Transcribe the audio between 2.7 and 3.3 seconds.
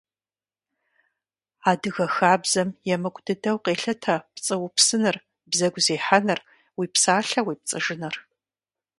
емыкӀу